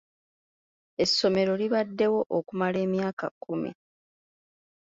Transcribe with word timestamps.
Essomero 1.03 1.53
libaddewo 1.61 2.19
okumala 2.37 2.77
emyaka 2.85 3.25
kkumi. 3.31 3.71